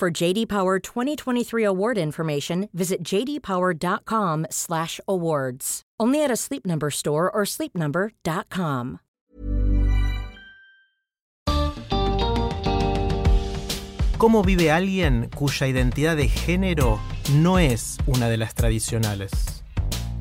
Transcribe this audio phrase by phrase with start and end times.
[0.00, 5.82] For JD Power 2023 award information, visit jdpower.com/awards.
[6.00, 9.00] Only at a Sleep Number store or sleepnumber.com.
[14.16, 16.98] ¿Cómo vive alguien cuya identidad de género
[17.34, 19.30] no es una de las tradicionales?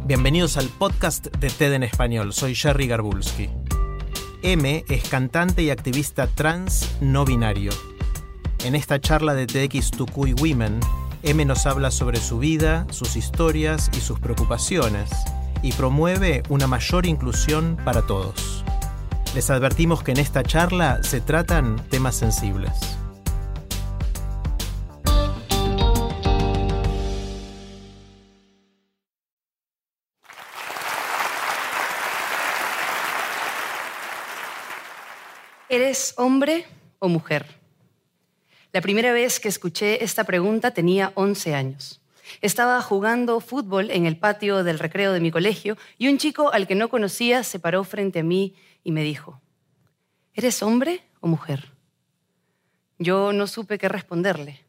[0.05, 2.33] Bienvenidos al podcast de TED en español.
[2.33, 3.49] Soy Jerry Garbulski.
[4.43, 7.71] M es cantante y activista trans no binario.
[8.65, 10.81] En esta charla de TEDx Tukui Women,
[11.23, 15.09] M nos habla sobre su vida, sus historias y sus preocupaciones
[15.61, 18.65] y promueve una mayor inclusión para todos.
[19.33, 22.71] Les advertimos que en esta charla se tratan temas sensibles.
[35.69, 36.65] ¿Eres hombre
[36.99, 37.58] o mujer?
[38.71, 42.01] La primera vez que escuché esta pregunta tenía 11 años.
[42.41, 46.67] Estaba jugando fútbol en el patio del recreo de mi colegio y un chico al
[46.67, 49.41] que no conocía se paró frente a mí y me dijo,
[50.35, 51.71] ¿eres hombre o mujer?
[52.99, 54.63] Yo no supe qué responderle.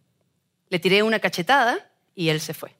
[0.71, 2.75] Le tiré una cachetada y él se fue.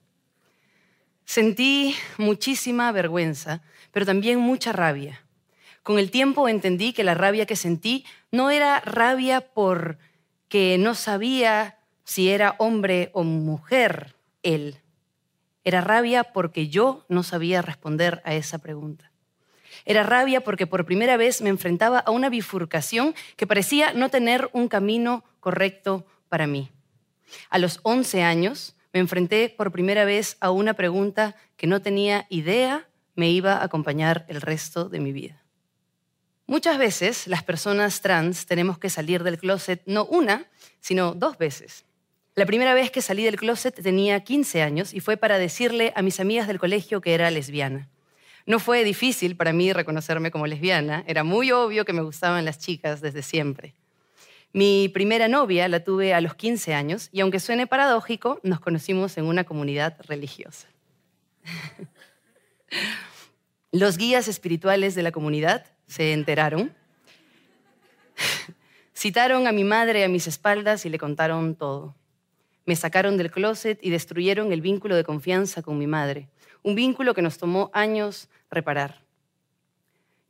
[1.25, 5.23] Sentí muchísima vergüenza, pero también mucha rabia.
[5.83, 9.99] Con el tiempo entendí que la rabia que sentí no era rabia por
[10.51, 14.81] que no sabía si era hombre o mujer él.
[15.63, 19.13] Era rabia porque yo no sabía responder a esa pregunta.
[19.85, 24.49] Era rabia porque por primera vez me enfrentaba a una bifurcación que parecía no tener
[24.51, 26.69] un camino correcto para mí.
[27.49, 32.27] A los 11 años me enfrenté por primera vez a una pregunta que no tenía
[32.27, 35.40] idea me iba a acompañar el resto de mi vida.
[36.51, 40.47] Muchas veces las personas trans tenemos que salir del closet no una,
[40.81, 41.85] sino dos veces.
[42.35, 46.01] La primera vez que salí del closet tenía 15 años y fue para decirle a
[46.01, 47.87] mis amigas del colegio que era lesbiana.
[48.45, 52.59] No fue difícil para mí reconocerme como lesbiana, era muy obvio que me gustaban las
[52.59, 53.73] chicas desde siempre.
[54.51, 59.17] Mi primera novia la tuve a los 15 años y aunque suene paradójico, nos conocimos
[59.17, 60.67] en una comunidad religiosa.
[63.73, 66.73] Los guías espirituales de la comunidad se enteraron.
[68.95, 71.95] Citaron a mi madre a mis espaldas y le contaron todo.
[72.65, 76.29] Me sacaron del closet y destruyeron el vínculo de confianza con mi madre,
[76.63, 79.03] un vínculo que nos tomó años reparar.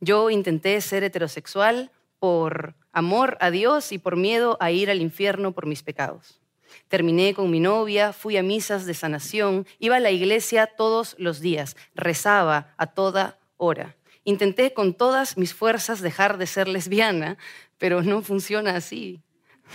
[0.00, 5.52] Yo intenté ser heterosexual por amor a Dios y por miedo a ir al infierno
[5.52, 6.40] por mis pecados.
[6.88, 11.38] Terminé con mi novia, fui a misas de sanación, iba a la iglesia todos los
[11.38, 13.94] días, rezaba a toda hora.
[14.24, 17.38] Intenté con todas mis fuerzas dejar de ser lesbiana,
[17.78, 19.20] pero no funciona así.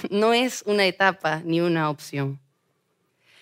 [0.09, 2.39] No es una etapa ni una opción.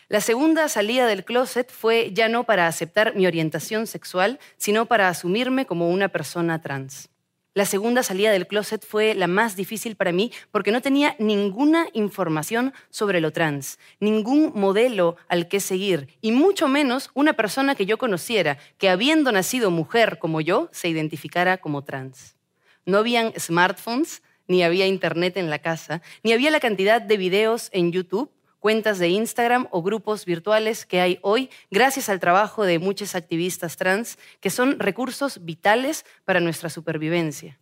[0.07, 5.09] La segunda salida del closet fue ya no para aceptar mi orientación sexual, sino para
[5.09, 7.09] asumirme como una persona trans.
[7.55, 11.87] La segunda salida del closet fue la más difícil para mí porque no tenía ninguna
[11.93, 17.85] información sobre lo trans, ningún modelo al que seguir y mucho menos una persona que
[17.85, 22.35] yo conociera que habiendo nacido mujer como yo se identificara como trans.
[22.85, 27.69] No habían smartphones, ni había internet en la casa, ni había la cantidad de videos
[27.71, 28.29] en YouTube
[28.65, 33.77] cuentas de Instagram o grupos virtuales que hay hoy gracias al trabajo de muchos activistas
[33.77, 37.59] trans, que son recursos vitales para nuestra supervivencia.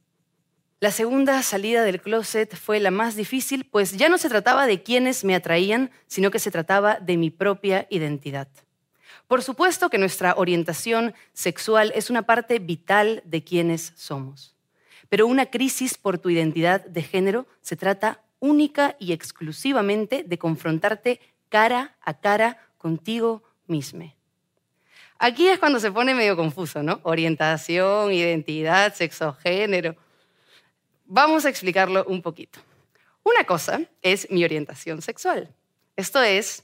[0.79, 4.81] La segunda salida del closet fue la más difícil, pues ya no se trataba de
[4.81, 8.47] quienes me atraían, sino que se trataba de mi propia identidad.
[9.27, 14.55] Por supuesto que nuestra orientación sexual es una parte vital de quienes somos,
[15.09, 21.21] pero una crisis por tu identidad de género se trata única y exclusivamente de confrontarte
[21.47, 24.13] cara a cara contigo mismo.
[25.17, 26.99] Aquí es cuando se pone medio confuso, ¿no?
[27.03, 29.95] Orientación, identidad, sexo, género.
[31.05, 32.59] Vamos a explicarlo un poquito.
[33.23, 35.49] Una cosa es mi orientación sexual.
[35.95, 36.63] Esto es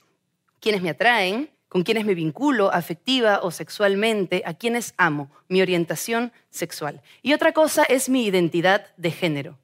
[0.60, 6.34] quienes me atraen, con quienes me vinculo afectiva o sexualmente, a quienes amo, mi orientación
[6.50, 7.02] sexual.
[7.22, 9.58] Y otra cosa es mi identidad de género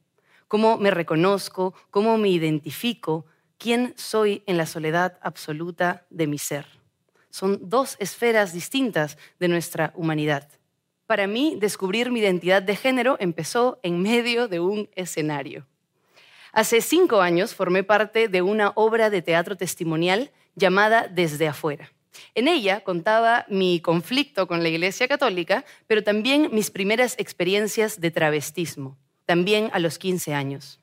[0.56, 3.26] cómo me reconozco, cómo me identifico,
[3.58, 6.66] quién soy en la soledad absoluta de mi ser.
[7.30, 10.48] Son dos esferas distintas de nuestra humanidad.
[11.08, 15.68] Para mí, descubrir mi identidad de género empezó en medio de un escenario.
[16.54, 21.92] Hace cinco años formé parte de una obra de teatro testimonial llamada Desde afuera.
[22.34, 28.10] En ella contaba mi conflicto con la Iglesia Católica, pero también mis primeras experiencias de
[28.10, 30.80] travestismo, también a los 15 años.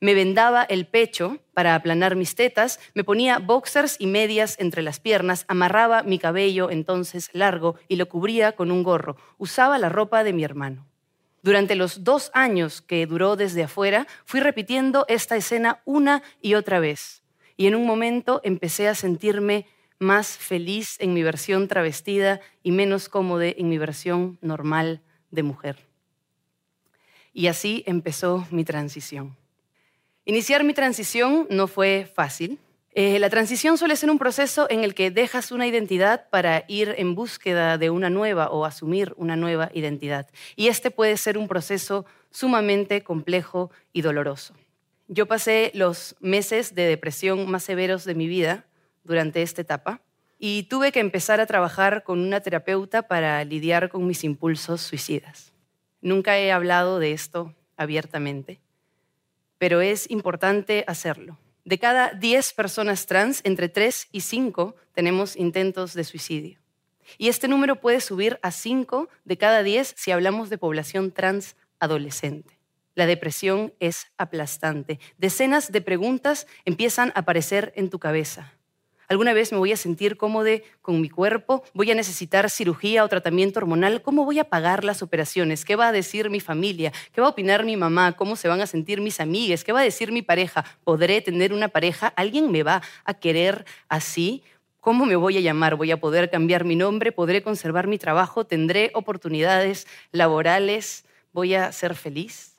[0.00, 5.00] Me vendaba el pecho para aplanar mis tetas, me ponía boxers y medias entre las
[5.00, 9.16] piernas, amarraba mi cabello entonces largo y lo cubría con un gorro.
[9.38, 10.86] Usaba la ropa de mi hermano.
[11.42, 16.78] Durante los dos años que duró desde afuera, fui repitiendo esta escena una y otra
[16.78, 17.22] vez.
[17.56, 19.66] Y en un momento empecé a sentirme
[19.98, 25.91] más feliz en mi versión travestida y menos cómoda en mi versión normal de mujer.
[27.32, 29.36] Y así empezó mi transición.
[30.24, 32.58] Iniciar mi transición no fue fácil.
[32.94, 36.94] Eh, la transición suele ser un proceso en el que dejas una identidad para ir
[36.98, 40.28] en búsqueda de una nueva o asumir una nueva identidad.
[40.54, 44.54] Y este puede ser un proceso sumamente complejo y doloroso.
[45.08, 48.66] Yo pasé los meses de depresión más severos de mi vida
[49.04, 50.00] durante esta etapa
[50.38, 55.51] y tuve que empezar a trabajar con una terapeuta para lidiar con mis impulsos suicidas.
[56.02, 58.60] Nunca he hablado de esto abiertamente,
[59.58, 61.38] pero es importante hacerlo.
[61.64, 66.58] De cada 10 personas trans, entre 3 y 5 tenemos intentos de suicidio.
[67.18, 71.56] Y este número puede subir a 5 de cada 10 si hablamos de población trans
[71.78, 72.58] adolescente.
[72.94, 74.98] La depresión es aplastante.
[75.18, 78.52] Decenas de preguntas empiezan a aparecer en tu cabeza.
[79.12, 80.48] ¿Alguna vez me voy a sentir cómodo
[80.80, 81.62] con mi cuerpo?
[81.74, 84.00] ¿Voy a necesitar cirugía o tratamiento hormonal?
[84.00, 85.66] ¿Cómo voy a pagar las operaciones?
[85.66, 86.94] ¿Qué va a decir mi familia?
[87.12, 88.12] ¿Qué va a opinar mi mamá?
[88.12, 89.64] ¿Cómo se van a sentir mis amigas?
[89.64, 90.64] ¿Qué va a decir mi pareja?
[90.82, 92.06] ¿Podré tener una pareja?
[92.16, 94.42] ¿Alguien me va a querer así?
[94.80, 95.76] ¿Cómo me voy a llamar?
[95.76, 97.12] ¿Voy a poder cambiar mi nombre?
[97.12, 98.46] ¿Podré conservar mi trabajo?
[98.46, 101.04] ¿Tendré oportunidades laborales?
[101.34, 102.51] ¿Voy a ser feliz?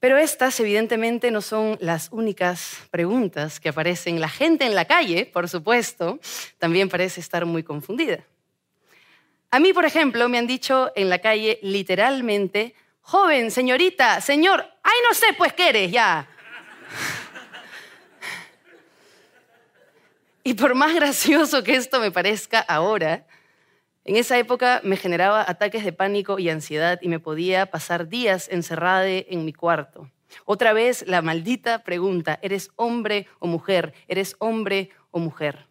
[0.00, 4.18] Pero estas evidentemente no son las únicas preguntas que aparecen.
[4.18, 6.18] La gente en la calle, por supuesto,
[6.58, 8.24] también parece estar muy confundida.
[9.50, 14.98] A mí, por ejemplo, me han dicho en la calle literalmente, joven, señorita, señor, ay,
[15.06, 16.26] no sé, pues, ¿qué eres ya?
[20.42, 23.26] Y por más gracioso que esto me parezca ahora,
[24.10, 28.48] en esa época me generaba ataques de pánico y ansiedad y me podía pasar días
[28.50, 30.10] encerrada en mi cuarto.
[30.44, 33.94] Otra vez la maldita pregunta, ¿eres hombre o mujer?
[34.08, 35.68] ¿Eres hombre o mujer?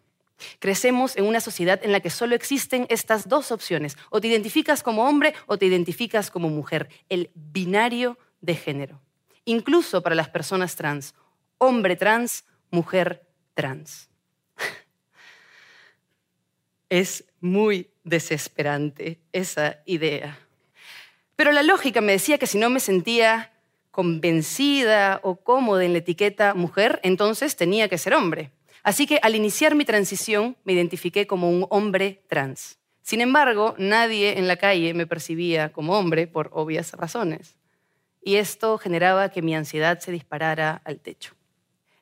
[0.60, 3.98] Crecemos en una sociedad en la que solo existen estas dos opciones.
[4.10, 6.88] O te identificas como hombre o te identificas como mujer.
[7.10, 9.02] El binario de género.
[9.44, 11.14] Incluso para las personas trans.
[11.58, 14.10] Hombre trans, mujer trans.
[16.92, 20.38] Es muy desesperante esa idea.
[21.36, 23.54] Pero la lógica me decía que si no me sentía
[23.92, 28.52] convencida o cómoda en la etiqueta mujer, entonces tenía que ser hombre.
[28.84, 32.80] Así que al iniciar mi transición me identifiqué como un hombre trans.
[33.02, 37.58] Sin embargo, nadie en la calle me percibía como hombre por obvias razones.
[38.22, 41.36] Y esto generaba que mi ansiedad se disparara al techo.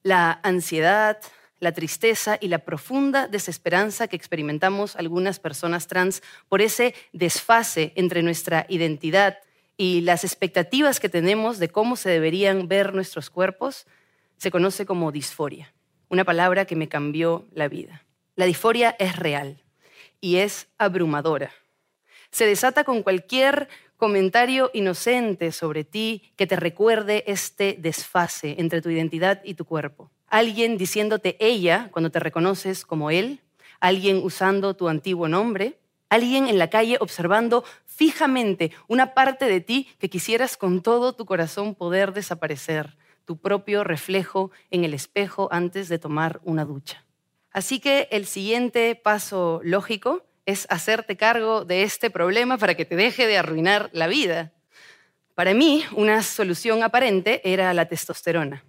[0.04, 1.20] La ansiedad,
[1.60, 8.22] la tristeza y la profunda desesperanza que experimentamos algunas personas trans por ese desfase entre
[8.24, 9.40] nuestra identidad
[9.76, 13.86] y las expectativas que tenemos de cómo se deberían ver nuestros cuerpos,
[14.38, 15.74] se conoce como disforia,
[16.10, 18.04] una palabra que me cambió la vida.
[18.36, 19.64] La disforia es real
[20.22, 21.52] y es abrumadora.
[22.32, 23.68] Se desata con cualquier
[23.98, 30.12] comentario inocente sobre ti que te recuerde este desfase entre tu identidad y tu cuerpo
[30.28, 33.42] alguien diciéndote ella cuando te reconoces como él,
[33.80, 35.80] alguien usando tu antiguo nombre,
[36.10, 41.26] alguien en la calle observando fijamente una parte de ti que quisieras con todo tu
[41.26, 47.06] corazón poder desaparecer, tu propio reflejo en el espejo antes de tomar una ducha.
[47.52, 52.96] Así que el siguiente paso lógico es hacerte cargo de este problema para que te
[52.96, 54.54] deje de arruinar la vida.
[55.36, 58.64] Para mí, una solución aparente era la testosterona.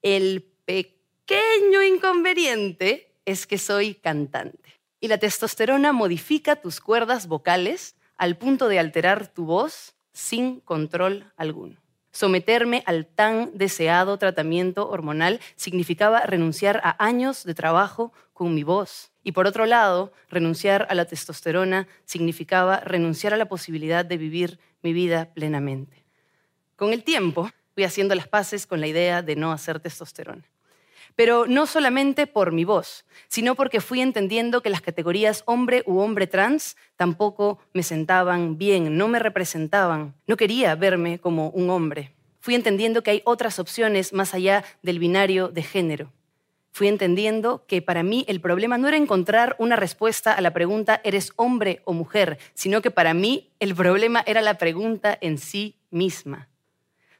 [0.00, 4.80] El pequeño inconveniente es que soy cantante.
[5.00, 11.30] Y la testosterona modifica tus cuerdas vocales al punto de alterar tu voz sin control
[11.36, 11.76] alguno.
[12.14, 19.10] Someterme al tan deseado tratamiento hormonal significaba renunciar a años de trabajo con mi voz.
[19.24, 24.60] Y por otro lado, renunciar a la testosterona significaba renunciar a la posibilidad de vivir
[24.80, 26.04] mi vida plenamente.
[26.76, 30.44] Con el tiempo, fui haciendo las paces con la idea de no hacer testosterona.
[31.16, 35.98] Pero no solamente por mi voz, sino porque fui entendiendo que las categorías hombre u
[35.98, 40.14] hombre trans tampoco me sentaban bien, no me representaban.
[40.26, 42.12] No quería verme como un hombre.
[42.40, 46.12] Fui entendiendo que hay otras opciones más allá del binario de género.
[46.72, 51.00] Fui entendiendo que para mí el problema no era encontrar una respuesta a la pregunta
[51.04, 52.38] ¿eres hombre o mujer?
[52.52, 56.48] sino que para mí el problema era la pregunta en sí misma.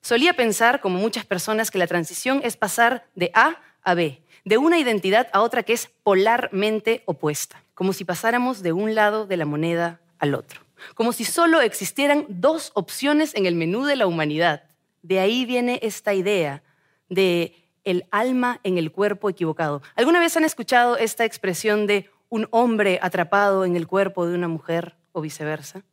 [0.00, 4.58] Solía pensar, como muchas personas, que la transición es pasar de A a B, de
[4.58, 9.36] una identidad a otra que es polarmente opuesta, como si pasáramos de un lado de
[9.36, 10.60] la moneda al otro,
[10.94, 14.64] como si solo existieran dos opciones en el menú de la humanidad.
[15.02, 16.62] De ahí viene esta idea
[17.08, 19.82] de el alma en el cuerpo equivocado.
[19.94, 24.48] ¿Alguna vez han escuchado esta expresión de un hombre atrapado en el cuerpo de una
[24.48, 25.84] mujer o viceversa?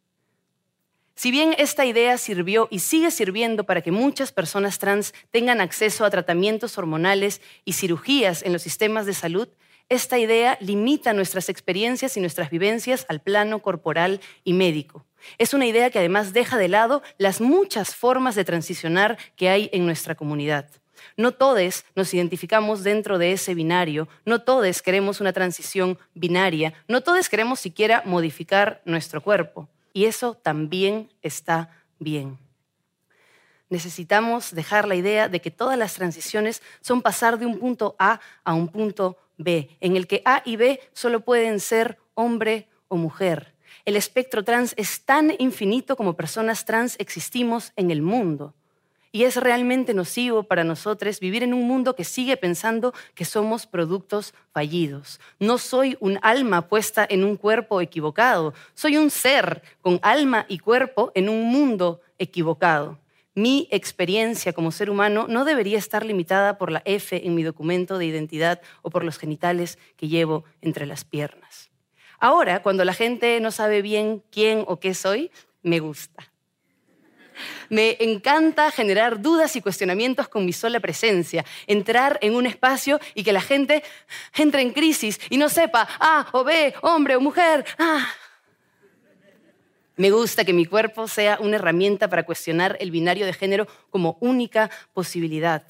[1.21, 6.03] Si bien esta idea sirvió y sigue sirviendo para que muchas personas trans tengan acceso
[6.03, 9.47] a tratamientos hormonales y cirugías en los sistemas de salud,
[9.87, 15.05] esta idea limita nuestras experiencias y nuestras vivencias al plano corporal y médico.
[15.37, 19.69] Es una idea que además deja de lado las muchas formas de transicionar que hay
[19.73, 20.71] en nuestra comunidad.
[21.17, 27.01] No todos nos identificamos dentro de ese binario, no todos queremos una transición binaria, no
[27.01, 29.69] todos queremos siquiera modificar nuestro cuerpo.
[29.93, 31.69] Y eso también está
[31.99, 32.37] bien.
[33.69, 38.19] Necesitamos dejar la idea de que todas las transiciones son pasar de un punto A
[38.43, 42.97] a un punto B, en el que A y B solo pueden ser hombre o
[42.97, 43.55] mujer.
[43.85, 48.53] El espectro trans es tan infinito como personas trans existimos en el mundo.
[49.11, 53.67] Y es realmente nocivo para nosotros vivir en un mundo que sigue pensando que somos
[53.67, 55.19] productos fallidos.
[55.39, 60.59] No soy un alma puesta en un cuerpo equivocado, soy un ser con alma y
[60.59, 62.99] cuerpo en un mundo equivocado.
[63.33, 67.97] Mi experiencia como ser humano no debería estar limitada por la F en mi documento
[67.97, 71.69] de identidad o por los genitales que llevo entre las piernas.
[72.19, 75.31] Ahora, cuando la gente no sabe bien quién o qué soy,
[75.63, 76.30] me gusta.
[77.69, 83.23] Me encanta generar dudas y cuestionamientos con mi sola presencia, entrar en un espacio y
[83.23, 83.83] que la gente
[84.35, 87.65] entre en crisis y no sepa A o B, hombre o mujer.
[87.77, 88.07] Ah.
[89.97, 94.17] Me gusta que mi cuerpo sea una herramienta para cuestionar el binario de género como
[94.21, 95.63] única posibilidad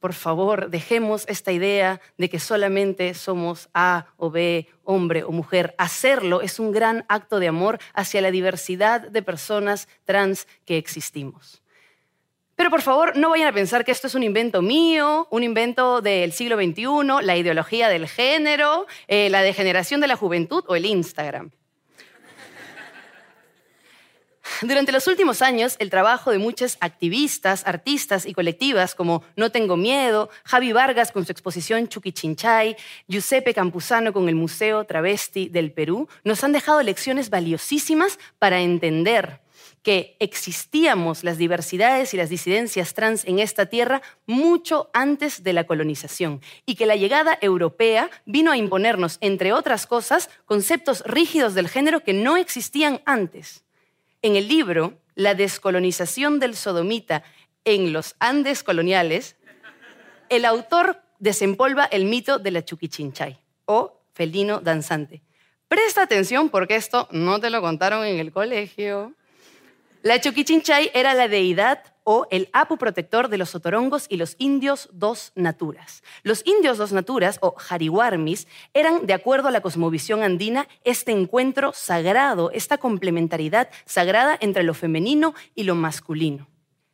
[0.00, 5.74] por favor, dejemos esta idea de que solamente somos A o B, hombre o mujer.
[5.78, 11.62] Hacerlo es un gran acto de amor hacia la diversidad de personas trans que existimos.
[12.56, 16.00] Pero por favor, no vayan a pensar que esto es un invento mío, un invento
[16.00, 20.86] del siglo XXI, la ideología del género, eh, la degeneración de la juventud o el
[20.86, 21.50] Instagram.
[24.62, 29.76] Durante los últimos años, el trabajo de muchas activistas, artistas y colectivas como No Tengo
[29.76, 32.74] Miedo, Javi Vargas con su exposición Chuquichinchay,
[33.06, 39.42] Giuseppe Campuzano con el Museo Travesti del Perú, nos han dejado lecciones valiosísimas para entender
[39.82, 45.64] que existíamos las diversidades y las disidencias trans en esta tierra mucho antes de la
[45.64, 51.68] colonización y que la llegada europea vino a imponernos, entre otras cosas, conceptos rígidos del
[51.68, 53.65] género que no existían antes.
[54.26, 57.22] En el libro La descolonización del sodomita
[57.64, 59.36] en los Andes coloniales,
[60.30, 65.22] el autor desempolva el mito de la chuquichinchay o felino danzante.
[65.68, 69.14] Presta atención porque esto no te lo contaron en el colegio.
[70.02, 74.88] La chuquichinchay era la deidad o el apu protector de los otorongos y los indios
[74.92, 76.04] dos naturas.
[76.22, 81.72] Los indios dos naturas, o jariwarmis, eran, de acuerdo a la cosmovisión andina, este encuentro
[81.74, 86.46] sagrado, esta complementariedad sagrada entre lo femenino y lo masculino.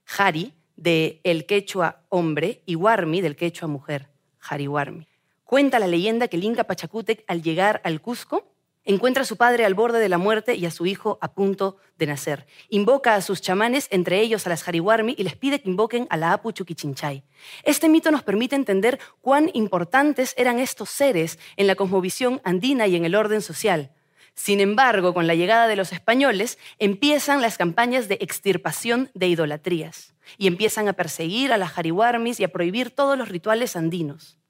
[0.05, 5.07] Jari, de el quechua hombre, y warmi, del quechua mujer, jariwarmi.
[5.45, 8.52] Cuenta la leyenda que el Inca Pachacútec, al llegar al Cusco,
[8.85, 11.77] Encuentra a su padre al borde de la muerte y a su hijo a punto
[11.99, 12.47] de nacer.
[12.69, 16.17] Invoca a sus chamanes, entre ellos a las Jariwarmi, y les pide que invoquen a
[16.17, 17.23] la Apu Chuquichinchay.
[17.63, 22.97] Este mito nos permite entender cuán importantes eran estos seres en la cosmovisión andina y
[22.97, 23.93] en el orden social.
[24.35, 30.15] Sin embargo, con la llegada de los españoles, empiezan las campañas de extirpación de idolatrías
[30.39, 34.42] y empiezan a perseguir a las Jariwarmis y a prohibir todos los rituales andinos.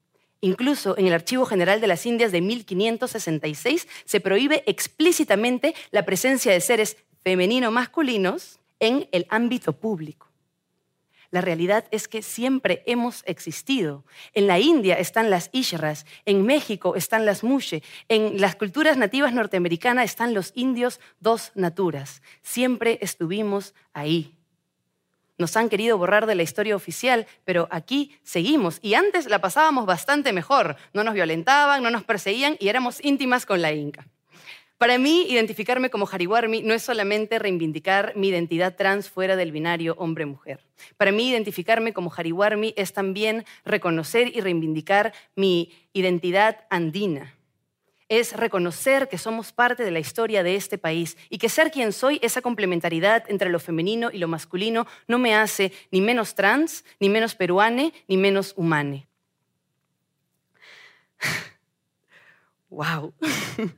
[0.45, 6.53] Incluso en el Archivo General de las Indias de 1566 se prohíbe explícitamente la presencia
[6.53, 10.27] de seres femenino-masculinos en el ámbito público.
[11.31, 14.05] La realidad es que siempre hemos existido.
[14.35, 19.33] En la India están las Ishras, en México están las Mushe, en las culturas nativas
[19.33, 22.21] norteamericanas están los indios dos naturas.
[22.43, 24.37] Siempre estuvimos ahí.
[25.43, 28.79] Nos han querido borrar de la historia oficial, pero aquí seguimos.
[28.81, 30.77] Y antes la pasábamos bastante mejor.
[30.93, 34.07] No nos violentaban, no nos perseguían y éramos íntimas con la Inca.
[34.79, 39.97] Para mí, identificarme como Jariwarmi no es solamente reivindicar mi identidad trans fuera del binario
[39.99, 40.61] hombre-mujer.
[40.97, 47.35] Para mí, identificarme como Jariwarmi es también reconocer y reivindicar mi identidad andina.
[48.13, 51.95] Es reconocer que somos parte de la historia de este país y que ser quien
[51.95, 56.85] soy, esa complementariedad entre lo femenino y lo masculino, no me hace ni menos trans,
[57.01, 59.09] ni menos peruane, ni menos humane.
[62.69, 63.15] ¡Wow!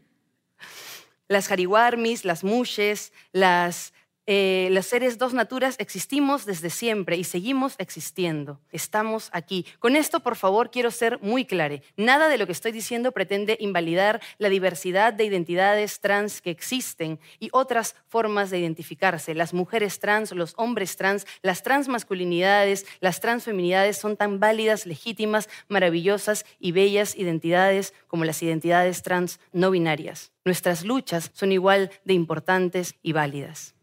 [1.28, 3.92] las jariwarmis, las mushes, las
[4.26, 8.58] eh, los seres dos naturas existimos desde siempre y seguimos existiendo.
[8.72, 9.66] Estamos aquí.
[9.78, 11.80] Con esto, por favor, quiero ser muy clara.
[11.96, 17.18] Nada de lo que estoy diciendo pretende invalidar la diversidad de identidades trans que existen
[17.38, 19.34] y otras formas de identificarse.
[19.34, 26.44] Las mujeres trans, los hombres trans, las transmasculinidades, las transfeminidades son tan válidas, legítimas, maravillosas
[26.58, 30.32] y bellas identidades como las identidades trans no binarias.
[30.44, 33.74] Nuestras luchas son igual de importantes y válidas.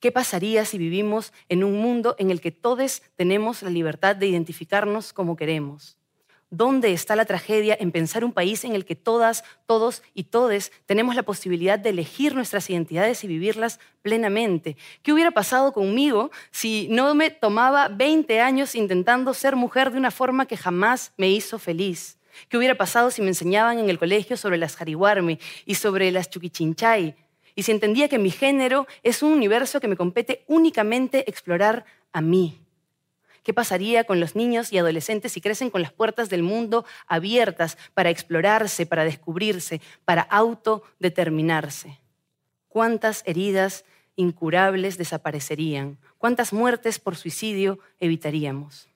[0.00, 4.26] ¿Qué pasaría si vivimos en un mundo en el que todos tenemos la libertad de
[4.26, 5.98] identificarnos como queremos?
[6.54, 10.70] ¿Dónde está la tragedia en pensar un país en el que todas, todos y todes
[10.84, 14.76] tenemos la posibilidad de elegir nuestras identidades y vivirlas plenamente?
[15.02, 20.10] ¿Qué hubiera pasado conmigo si no me tomaba 20 años intentando ser mujer de una
[20.10, 22.18] forma que jamás me hizo feliz?
[22.50, 26.28] ¿Qué hubiera pasado si me enseñaban en el colegio sobre las jariwarmi y sobre las
[26.28, 27.16] chuquichinchay?
[27.54, 32.20] Y si entendía que mi género es un universo que me compete únicamente explorar a
[32.20, 32.58] mí.
[33.42, 37.76] ¿Qué pasaría con los niños y adolescentes si crecen con las puertas del mundo abiertas
[37.92, 41.98] para explorarse, para descubrirse, para autodeterminarse?
[42.68, 45.98] ¿Cuántas heridas incurables desaparecerían?
[46.18, 48.88] ¿Cuántas muertes por suicidio evitaríamos?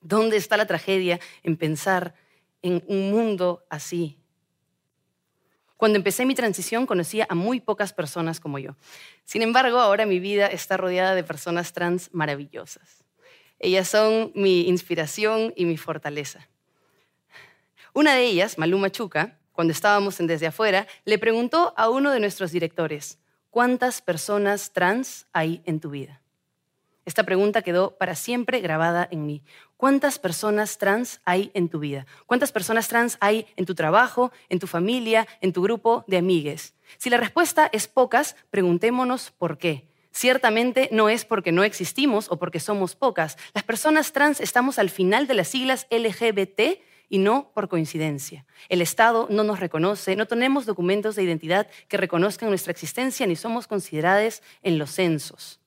[0.00, 2.14] ¿Dónde está la tragedia en pensar
[2.60, 4.18] en un mundo así?
[5.76, 8.76] Cuando empecé mi transición conocía a muy pocas personas como yo.
[9.24, 13.04] Sin embargo, ahora mi vida está rodeada de personas trans maravillosas.
[13.58, 16.48] Ellas son mi inspiración y mi fortaleza.
[17.92, 22.18] Una de ellas, Maluma Chuca, cuando estábamos en Desde Afuera, le preguntó a uno de
[22.18, 23.18] nuestros directores,
[23.50, 26.20] ¿cuántas personas trans hay en tu vida?
[27.06, 29.42] Esta pregunta quedó para siempre grabada en mí.
[29.76, 32.06] ¿Cuántas personas trans hay en tu vida?
[32.26, 36.74] ¿Cuántas personas trans hay en tu trabajo, en tu familia, en tu grupo de amigues?
[36.96, 39.86] Si la respuesta es pocas, preguntémonos por qué.
[40.12, 43.36] Ciertamente no es porque no existimos o porque somos pocas.
[43.52, 48.46] Las personas trans estamos al final de las siglas LGBT y no por coincidencia.
[48.68, 53.36] El Estado no nos reconoce, no tenemos documentos de identidad que reconozcan nuestra existencia ni
[53.36, 55.60] somos consideradas en los censos.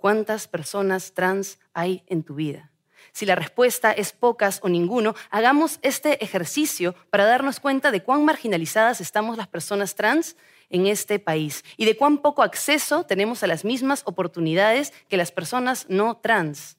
[0.00, 2.70] ¿Cuántas personas trans hay en tu vida?
[3.12, 8.24] Si la respuesta es pocas o ninguno, hagamos este ejercicio para darnos cuenta de cuán
[8.24, 10.36] marginalizadas estamos las personas trans
[10.70, 15.32] en este país y de cuán poco acceso tenemos a las mismas oportunidades que las
[15.32, 16.78] personas no trans.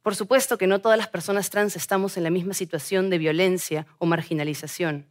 [0.00, 3.86] Por supuesto que no todas las personas trans estamos en la misma situación de violencia
[3.98, 5.06] o marginalización.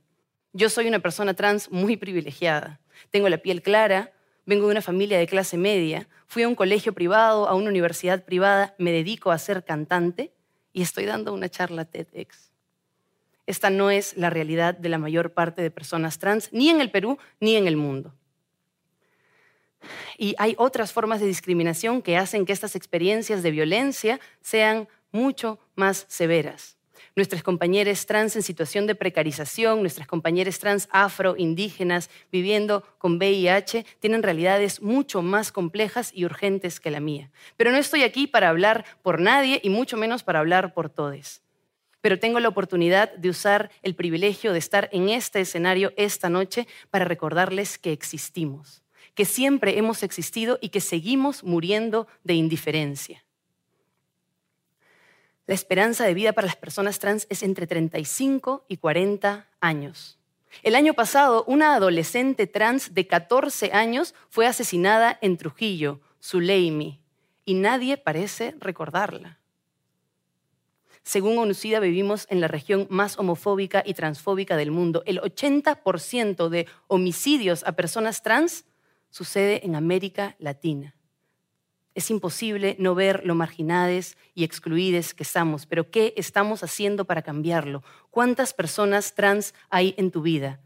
[0.53, 2.79] Yo soy una persona trans muy privilegiada.
[3.11, 4.11] Tengo la piel clara,
[4.45, 8.23] vengo de una familia de clase media, fui a un colegio privado, a una universidad
[8.23, 10.33] privada, me dedico a ser cantante
[10.71, 12.51] y estoy dando una charla TEDx.
[13.45, 16.91] Esta no es la realidad de la mayor parte de personas trans, ni en el
[16.91, 18.13] Perú ni en el mundo.
[20.17, 25.59] Y hay otras formas de discriminación que hacen que estas experiencias de violencia sean mucho
[25.75, 26.77] más severas
[27.15, 33.85] nuestras compañeras trans en situación de precarización, nuestras compañeras trans afro, indígenas, viviendo con VIH,
[33.99, 37.31] tienen realidades mucho más complejas y urgentes que la mía.
[37.57, 41.41] Pero no estoy aquí para hablar por nadie y mucho menos para hablar por todos.
[42.01, 46.67] Pero tengo la oportunidad de usar el privilegio de estar en este escenario esta noche
[46.89, 53.23] para recordarles que existimos, que siempre hemos existido y que seguimos muriendo de indiferencia.
[55.45, 60.17] La esperanza de vida para las personas trans es entre 35 y 40 años.
[60.61, 67.01] El año pasado, una adolescente trans de 14 años fue asesinada en Trujillo, Zuleimi,
[67.43, 69.39] y nadie parece recordarla.
[71.01, 75.03] Según ONUCIDA, vivimos en la región más homofóbica y transfóbica del mundo.
[75.05, 78.63] El 80% de homicidios a personas trans
[79.09, 80.95] sucede en América Latina.
[81.95, 87.21] Es imposible no ver lo marginades y excluides que estamos, pero ¿qué estamos haciendo para
[87.21, 87.83] cambiarlo?
[88.09, 90.59] ¿Cuántas personas trans hay en tu vida?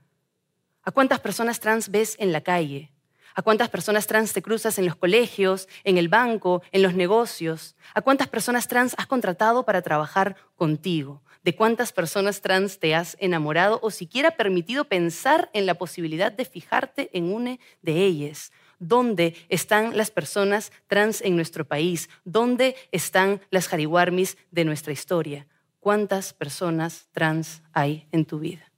[0.83, 2.91] ¿A cuántas personas trans ves en la calle?
[3.35, 7.75] ¿A cuántas personas trans te cruzas en los colegios, en el banco, en los negocios?
[7.93, 11.21] ¿A cuántas personas trans has contratado para trabajar contigo?
[11.47, 16.43] ¿De cuántas personas trans te has enamorado o siquiera permitido pensar en la posibilidad de
[16.43, 18.51] fijarte en una de ellas?
[18.79, 22.09] ¿Dónde están las personas trans en nuestro país?
[22.25, 25.47] ¿Dónde están las jariwarmis de nuestra historia?
[25.79, 28.69] ¿Cuántas personas trans hay en tu vida?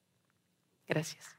[0.87, 1.38] Gracias.